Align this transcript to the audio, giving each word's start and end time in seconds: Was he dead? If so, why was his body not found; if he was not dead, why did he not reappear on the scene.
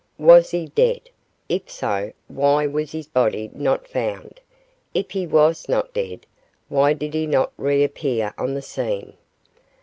Was 0.17 0.49
he 0.49 0.65
dead? 0.65 1.11
If 1.47 1.69
so, 1.69 2.11
why 2.27 2.65
was 2.65 2.91
his 2.91 3.05
body 3.05 3.51
not 3.53 3.87
found; 3.87 4.39
if 4.95 5.11
he 5.11 5.27
was 5.27 5.69
not 5.69 5.93
dead, 5.93 6.25
why 6.69 6.93
did 6.93 7.13
he 7.13 7.27
not 7.27 7.53
reappear 7.55 8.33
on 8.35 8.55
the 8.55 8.63
scene. 8.63 9.13